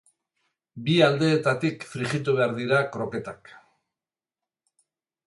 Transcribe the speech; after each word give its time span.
Bi 0.85 0.93
aldeetatik 1.07 1.85
frijitu 1.91 2.35
behar 2.39 2.55
dira 2.63 2.79
kroketak. 2.97 3.53